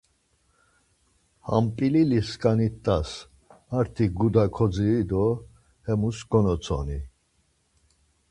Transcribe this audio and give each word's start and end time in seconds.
Ham 1.47 1.65
p̌ilili 1.75 2.19
skani 2.29 2.69
t̆as, 2.83 3.09
ar 3.77 3.85
ti 3.95 4.05
guda 4.17 4.45
koziri 4.55 5.01
do 5.09 5.23
hemus 5.85 6.17
konotsoni. 6.31 6.99